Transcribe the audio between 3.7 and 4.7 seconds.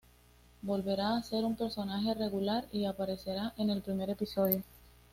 primer episodio.